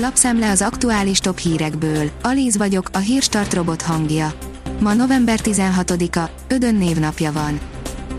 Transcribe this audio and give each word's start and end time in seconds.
Lapszemle 0.00 0.50
az 0.50 0.62
aktuális 0.62 1.18
top 1.18 1.38
hírekből. 1.38 2.10
Alíz 2.22 2.56
vagyok, 2.56 2.88
a 2.92 2.98
hírstart 2.98 3.54
robot 3.54 3.82
hangja. 3.82 4.32
Ma 4.80 4.94
november 4.94 5.40
16-a, 5.42 6.30
Ödön 6.48 6.74
névnapja 6.74 7.32
van. 7.32 7.60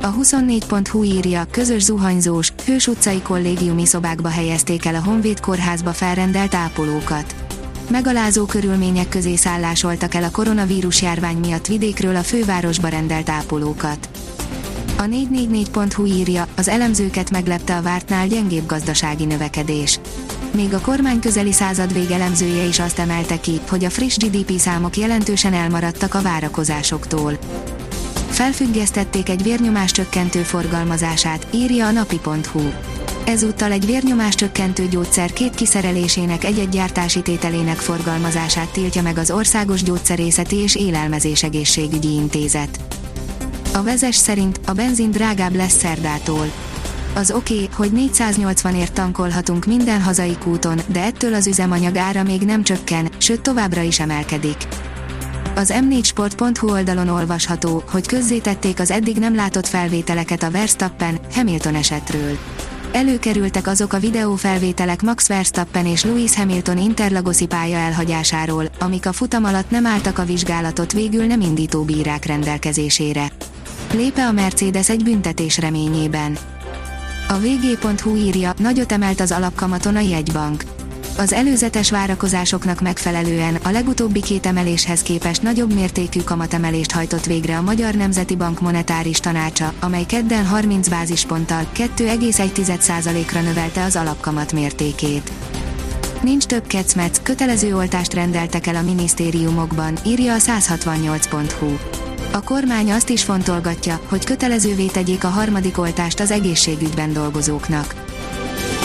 A 0.00 0.14
24.hu 0.14 1.02
írja, 1.02 1.44
közös 1.50 1.82
zuhanyzós, 1.82 2.52
hős 2.66 2.86
utcai 2.86 3.22
kollégiumi 3.22 3.86
szobákba 3.86 4.28
helyezték 4.28 4.84
el 4.84 4.94
a 4.94 5.02
Honvéd 5.02 5.40
kórházba 5.40 5.92
felrendelt 5.92 6.54
ápolókat. 6.54 7.34
Megalázó 7.90 8.44
körülmények 8.44 9.08
közé 9.08 9.36
szállásoltak 9.36 10.14
el 10.14 10.24
a 10.24 10.30
koronavírus 10.30 11.02
járvány 11.02 11.36
miatt 11.36 11.66
vidékről 11.66 12.16
a 12.16 12.22
fővárosba 12.22 12.88
rendelt 12.88 13.28
ápolókat. 13.28 14.08
A 14.98 15.02
444.hu 15.02 16.04
írja, 16.04 16.46
az 16.56 16.68
elemzőket 16.68 17.30
meglepte 17.30 17.76
a 17.76 17.82
vártnál 17.82 18.26
gyengébb 18.26 18.66
gazdasági 18.66 19.24
növekedés. 19.24 20.00
Még 20.56 20.74
a 20.74 20.80
kormány 20.80 21.20
közeli 21.20 21.52
századvég 21.52 22.10
elemzője 22.10 22.62
is 22.62 22.78
azt 22.78 22.98
emelte 22.98 23.40
ki, 23.40 23.60
hogy 23.68 23.84
a 23.84 23.90
friss 23.90 24.16
GDP 24.16 24.58
számok 24.58 24.96
jelentősen 24.96 25.52
elmaradtak 25.52 26.14
a 26.14 26.22
várakozásoktól. 26.22 27.38
Felfüggesztették 28.28 29.28
egy 29.28 29.42
vérnyomás 29.42 29.90
csökkentő 29.90 30.42
forgalmazását, 30.42 31.46
írja 31.54 31.86
a 31.86 31.90
napi.hu. 31.90 32.68
Ezúttal 33.24 33.72
egy 33.72 33.86
vérnyomás 33.86 34.34
csökkentő 34.34 34.88
gyógyszer 34.88 35.32
két 35.32 35.54
kiszerelésének 35.54 36.44
egy-egy 36.44 36.68
gyártási 36.68 37.22
tételének 37.22 37.76
forgalmazását 37.76 38.72
tiltja 38.72 39.02
meg 39.02 39.18
az 39.18 39.30
Országos 39.30 39.82
Gyógyszerészeti 39.82 40.56
és 40.56 40.74
Élelmezés 40.74 41.42
Egészségügyi 41.42 42.14
Intézet. 42.14 42.80
A 43.72 43.82
vezes 43.82 44.16
szerint 44.16 44.60
a 44.66 44.72
benzin 44.72 45.10
drágább 45.10 45.54
lesz 45.54 45.78
szerdától. 45.78 46.65
Az 47.16 47.30
oké, 47.30 47.54
okay, 47.54 47.68
hogy 47.72 47.92
480 47.92 48.74
ért 48.74 48.92
tankolhatunk 48.92 49.64
minden 49.64 50.02
hazai 50.02 50.36
kúton, 50.38 50.80
de 50.86 51.02
ettől 51.04 51.34
az 51.34 51.46
üzemanyag 51.46 51.96
ára 51.96 52.22
még 52.22 52.40
nem 52.40 52.62
csökken, 52.62 53.08
sőt 53.18 53.40
továbbra 53.40 53.80
is 53.80 54.00
emelkedik. 54.00 54.56
Az 55.54 55.74
m4sport.hu 55.74 56.70
oldalon 56.70 57.08
olvasható, 57.08 57.82
hogy 57.90 58.06
közzétették 58.06 58.80
az 58.80 58.90
eddig 58.90 59.16
nem 59.16 59.34
látott 59.34 59.66
felvételeket 59.66 60.42
a 60.42 60.50
Verstappen, 60.50 61.18
Hamilton 61.34 61.74
esetről. 61.74 62.38
Előkerültek 62.92 63.66
azok 63.66 63.92
a 63.92 63.98
videófelvételek 63.98 65.02
Max 65.02 65.28
Verstappen 65.28 65.86
és 65.86 66.04
Lewis 66.04 66.36
Hamilton 66.36 66.78
interlagoszi 66.78 67.46
pálya 67.46 67.76
elhagyásáról, 67.76 68.64
amik 68.78 69.06
a 69.06 69.12
futam 69.12 69.44
alatt 69.44 69.70
nem 69.70 69.86
álltak 69.86 70.18
a 70.18 70.24
vizsgálatot 70.24 70.92
végül 70.92 71.24
nem 71.24 71.40
indító 71.40 71.82
bírák 71.82 72.24
rendelkezésére. 72.24 73.26
Lépe 73.92 74.26
a 74.26 74.32
Mercedes 74.32 74.88
egy 74.88 75.02
büntetés 75.02 75.58
reményében. 75.58 76.38
A 77.28 77.38
vg.hu 77.38 78.16
írja, 78.16 78.52
nagyot 78.58 78.92
emelt 78.92 79.20
az 79.20 79.32
alapkamaton 79.32 79.96
a 79.96 80.00
jegybank. 80.00 80.64
Az 81.18 81.32
előzetes 81.32 81.90
várakozásoknak 81.90 82.80
megfelelően 82.80 83.54
a 83.54 83.70
legutóbbi 83.70 84.22
két 84.22 84.46
emeléshez 84.46 85.02
képest 85.02 85.42
nagyobb 85.42 85.74
mértékű 85.74 86.20
kamatemelést 86.20 86.90
hajtott 86.90 87.24
végre 87.24 87.56
a 87.56 87.62
Magyar 87.62 87.94
Nemzeti 87.94 88.36
Bank 88.36 88.60
monetáris 88.60 89.18
tanácsa, 89.18 89.72
amely 89.80 90.04
kedden 90.04 90.46
30 90.46 90.88
bázisponttal 90.88 91.66
2,1%-ra 91.74 93.40
növelte 93.40 93.84
az 93.84 93.96
alapkamat 93.96 94.52
mértékét. 94.52 95.32
Nincs 96.22 96.44
több 96.44 96.66
kecmec, 96.66 97.22
kötelező 97.22 97.76
oltást 97.76 98.14
rendeltek 98.14 98.66
el 98.66 98.74
a 98.76 98.82
minisztériumokban, 98.82 99.98
írja 100.04 100.34
a 100.34 100.38
168.hu. 100.38 102.05
A 102.36 102.42
kormány 102.42 102.92
azt 102.92 103.08
is 103.08 103.22
fontolgatja, 103.22 104.00
hogy 104.08 104.24
kötelezővé 104.24 104.86
tegyék 104.86 105.24
a 105.24 105.28
harmadik 105.28 105.78
oltást 105.78 106.20
az 106.20 106.30
egészségügyben 106.30 107.12
dolgozóknak. 107.12 107.94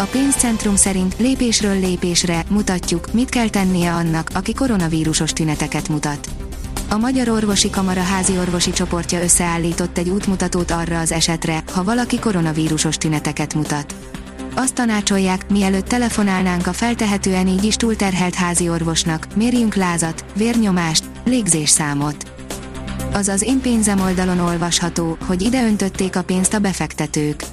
A 0.00 0.04
pénzcentrum 0.10 0.76
szerint 0.76 1.14
lépésről 1.18 1.80
lépésre 1.80 2.44
mutatjuk, 2.48 3.12
mit 3.12 3.28
kell 3.28 3.48
tennie 3.48 3.92
annak, 3.92 4.30
aki 4.34 4.54
koronavírusos 4.54 5.32
tüneteket 5.32 5.88
mutat. 5.88 6.28
A 6.90 6.96
Magyar 6.96 7.28
Orvosi 7.28 7.70
Kamara 7.70 8.02
házi 8.02 8.38
orvosi 8.38 8.70
csoportja 8.70 9.22
összeállított 9.22 9.98
egy 9.98 10.08
útmutatót 10.08 10.70
arra 10.70 11.00
az 11.00 11.12
esetre, 11.12 11.62
ha 11.72 11.84
valaki 11.84 12.18
koronavírusos 12.18 12.96
tüneteket 12.96 13.54
mutat. 13.54 13.94
Azt 14.54 14.74
tanácsolják, 14.74 15.50
mielőtt 15.50 15.88
telefonálnánk 15.88 16.66
a 16.66 16.72
feltehetően 16.72 17.46
így 17.46 17.64
is 17.64 17.76
túlterhelt 17.76 18.34
házi 18.34 18.68
orvosnak, 18.68 19.26
mérjünk 19.34 19.74
lázat, 19.74 20.24
vérnyomást, 20.34 21.04
légzésszámot 21.24 22.31
az 23.12 23.28
az 23.28 23.42
én 23.42 23.60
pénzem 23.60 24.00
oldalon 24.00 24.38
olvasható, 24.38 25.16
hogy 25.26 25.42
ide 25.42 25.64
öntötték 25.64 26.16
a 26.16 26.22
pénzt 26.22 26.54
a 26.54 26.58
befektetők. 26.58 27.44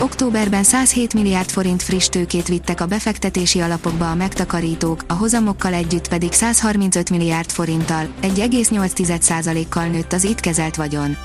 Októberben 0.00 0.62
107 0.62 1.14
milliárd 1.14 1.50
forint 1.50 1.82
friss 1.82 2.08
tőkét 2.08 2.48
vittek 2.48 2.80
a 2.80 2.86
befektetési 2.86 3.60
alapokba 3.60 4.10
a 4.10 4.14
megtakarítók, 4.14 5.04
a 5.08 5.12
hozamokkal 5.12 5.74
együtt 5.74 6.08
pedig 6.08 6.32
135 6.32 7.10
milliárd 7.10 7.50
forinttal, 7.50 8.06
1,8%-kal 8.22 9.86
nőtt 9.86 10.12
az 10.12 10.24
itt 10.24 10.40
kezelt 10.40 10.76
vagyon. 10.76 11.16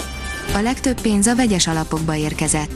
A 0.55 0.59
legtöbb 0.59 1.01
pénz 1.01 1.27
a 1.27 1.35
vegyes 1.35 1.67
alapokba 1.67 2.15
érkezett. 2.15 2.71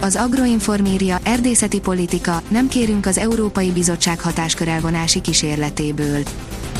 Az 0.00 0.16
Agroinform 0.16 0.84
írja, 0.84 1.18
erdészeti 1.22 1.80
politika, 1.80 2.42
nem 2.48 2.68
kérünk 2.68 3.06
az 3.06 3.18
Európai 3.18 3.70
Bizottság 3.70 4.20
hatáskörelvonási 4.20 5.20
kísérletéből 5.20 6.22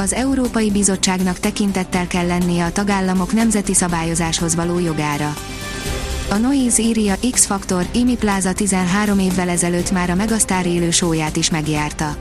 az 0.03 0.15
Európai 0.15 0.71
Bizottságnak 0.71 1.39
tekintettel 1.39 2.07
kell 2.07 2.27
lennie 2.27 2.65
a 2.65 2.73
tagállamok 2.73 3.33
nemzeti 3.33 3.75
szabályozáshoz 3.75 4.55
való 4.55 4.79
jogára. 4.79 5.35
A 6.31 6.37
Noise 6.37 6.83
írja 6.83 7.15
X-Factor, 7.31 7.87
Imi 7.93 8.17
Plaza 8.17 8.53
13 8.53 9.19
évvel 9.19 9.49
ezelőtt 9.49 9.91
már 9.91 10.11
a 10.11 10.15
Megasztár 10.15 10.67
élő 10.67 10.91
sóját 10.91 11.37
is 11.37 11.51
megjárta. 11.51 12.17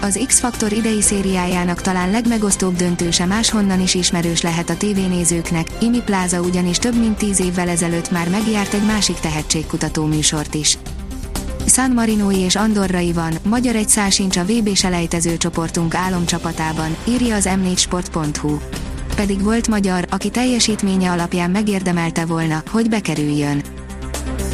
Az 0.00 0.20
X-Factor 0.26 0.72
idei 0.72 1.02
szériájának 1.02 1.80
talán 1.80 2.10
legmegosztóbb 2.10 2.76
döntőse 2.76 3.26
máshonnan 3.26 3.80
is 3.80 3.94
ismerős 3.94 4.40
lehet 4.40 4.70
a 4.70 4.76
tévénézőknek, 4.76 5.66
Imi 5.80 6.00
Plaza 6.04 6.40
ugyanis 6.40 6.78
több 6.78 6.98
mint 6.98 7.18
10 7.18 7.40
évvel 7.40 7.68
ezelőtt 7.68 8.10
már 8.10 8.28
megjárt 8.28 8.74
egy 8.74 8.86
másik 8.86 9.20
tehetségkutató 9.20 10.04
műsort 10.04 10.54
is. 10.54 10.78
San 11.72 11.90
Marinoi 11.90 12.36
és 12.36 12.56
Andorrai 12.56 13.12
van, 13.12 13.34
magyar 13.44 13.76
egy 13.76 13.88
szál 13.88 14.10
sincs 14.10 14.36
a 14.36 14.44
VB 14.44 14.74
selejtező 14.74 15.36
csoportunk 15.36 15.94
álomcsapatában, 15.94 16.96
írja 17.04 17.34
az 17.34 17.48
m4sport.hu. 17.50 18.56
Pedig 19.16 19.42
volt 19.42 19.68
magyar, 19.68 20.06
aki 20.10 20.30
teljesítménye 20.30 21.10
alapján 21.10 21.50
megérdemelte 21.50 22.24
volna, 22.24 22.62
hogy 22.70 22.88
bekerüljön. 22.88 23.62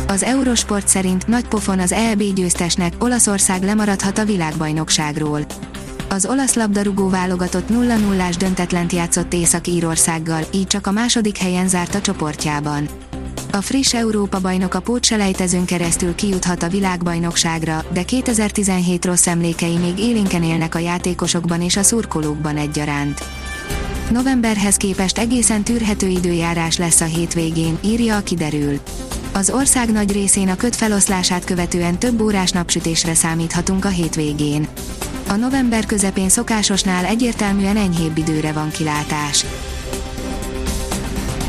Az 0.08 0.22
Eurosport 0.22 0.88
szerint 0.88 1.26
nagy 1.26 1.48
pofon 1.48 1.78
az 1.78 1.92
EB 1.92 2.22
győztesnek, 2.34 2.92
Olaszország 2.98 3.62
lemaradhat 3.62 4.18
a 4.18 4.24
világbajnokságról. 4.24 5.40
Az 6.08 6.26
olasz 6.26 6.54
labdarúgó 6.54 7.08
válogatott 7.08 7.68
0-0-ás 7.72 8.36
döntetlent 8.36 8.92
játszott 8.92 9.32
Észak-Írországgal, 9.32 10.42
így 10.52 10.66
csak 10.66 10.86
a 10.86 10.92
második 10.92 11.36
helyen 11.36 11.68
zárt 11.68 11.94
a 11.94 12.00
csoportjában. 12.00 12.88
A 13.58 13.62
friss 13.62 13.94
Európa 13.94 14.40
bajnok 14.40 14.74
a 14.74 14.80
pótselejtezőn 14.80 15.64
keresztül 15.64 16.14
kijuthat 16.14 16.62
a 16.62 16.68
világbajnokságra, 16.68 17.84
de 17.92 18.02
2017 18.02 19.04
rossz 19.04 19.26
emlékei 19.26 19.76
még 19.76 19.98
élénken 19.98 20.42
élnek 20.42 20.74
a 20.74 20.78
játékosokban 20.78 21.62
és 21.62 21.76
a 21.76 21.82
szurkolókban 21.82 22.56
egyaránt. 22.56 23.24
Novemberhez 24.10 24.76
képest 24.76 25.18
egészen 25.18 25.62
tűrhető 25.62 26.06
időjárás 26.06 26.76
lesz 26.76 27.00
a 27.00 27.04
hétvégén, 27.04 27.78
írja 27.84 28.16
a 28.16 28.22
kiderül. 28.22 28.80
Az 29.32 29.50
ország 29.50 29.92
nagy 29.92 30.12
részén 30.12 30.48
a 30.48 30.56
köt 30.56 30.76
feloszlását 30.76 31.44
követően 31.44 31.98
több 31.98 32.20
órás 32.20 32.50
napsütésre 32.50 33.14
számíthatunk 33.14 33.84
a 33.84 33.88
hétvégén. 33.88 34.68
A 35.28 35.34
november 35.34 35.86
közepén 35.86 36.28
szokásosnál 36.28 37.04
egyértelműen 37.04 37.76
enyhébb 37.76 38.16
időre 38.16 38.52
van 38.52 38.70
kilátás. 38.70 39.44